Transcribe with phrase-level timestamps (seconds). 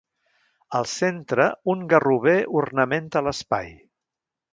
[0.77, 3.69] Al centre un garrover ornamenta l’espai.